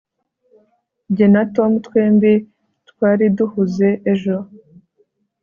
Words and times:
jye 1.15 1.27
na 1.33 1.41
tom 1.55 1.71
twembi 1.85 2.33
twari 2.89 3.25
duhuze 3.37 3.89
ejo 4.11 4.37